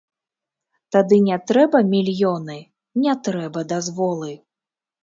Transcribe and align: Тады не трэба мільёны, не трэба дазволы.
Тады 0.95 1.19
не 1.27 1.37
трэба 1.51 1.83
мільёны, 1.93 2.57
не 3.05 3.13
трэба 3.29 3.59
дазволы. 3.77 4.31